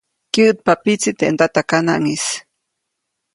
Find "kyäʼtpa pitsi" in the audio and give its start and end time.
0.33-1.11